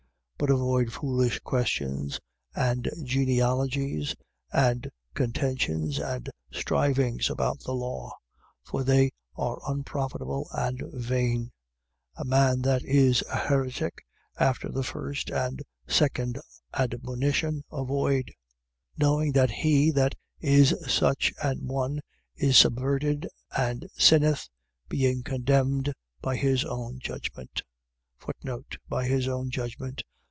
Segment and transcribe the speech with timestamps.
[0.43, 0.47] 3:9.
[0.47, 2.19] But avoid foolish questions
[2.55, 4.15] and genealogies
[4.51, 8.17] and contentions and strivings about the law.
[8.63, 11.43] For they are unprofitable and vain.
[11.43, 11.51] 3:10.
[12.15, 14.03] A man that is a heretic,
[14.35, 16.39] after the first and second
[16.73, 18.33] admonition, avoid: 3:11.
[18.97, 21.99] Knowing that he that is such an one
[22.35, 24.49] is subverted and sinneth,
[24.89, 27.61] being condemned by his own judgment.
[28.89, 30.01] By his own judgment.